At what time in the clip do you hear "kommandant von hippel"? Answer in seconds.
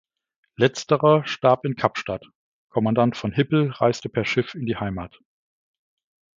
2.69-3.69